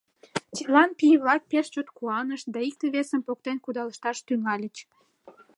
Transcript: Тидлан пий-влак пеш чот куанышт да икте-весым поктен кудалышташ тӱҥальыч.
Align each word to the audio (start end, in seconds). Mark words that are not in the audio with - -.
Тидлан 0.53 0.89
пий-влак 0.99 1.41
пеш 1.51 1.65
чот 1.73 1.87
куанышт 1.97 2.47
да 2.53 2.59
икте-весым 2.69 3.21
поктен 3.27 3.57
кудалышташ 3.61 4.17
тӱҥальыч. 4.27 4.75